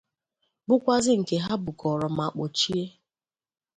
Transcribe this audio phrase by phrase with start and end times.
[0.67, 2.83] bụkwazị nke ha bukọọrọ ma kpọchie.